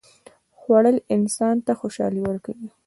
خوړل 0.59 0.97
انسان 1.15 1.55
ته 1.65 1.71
خوشالي 1.79 2.21
ورکوي 2.23 2.69